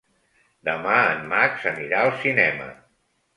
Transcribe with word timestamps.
Demà 0.69 0.95
en 1.09 1.21
Max 1.33 1.67
anirà 1.73 2.01
al 2.07 2.11
cinema. 2.25 2.71